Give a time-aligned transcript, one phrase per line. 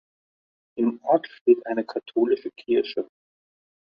[0.79, 3.07] Im Ort steht eine katholische Kirche.